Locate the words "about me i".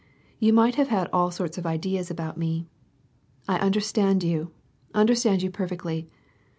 2.09-3.59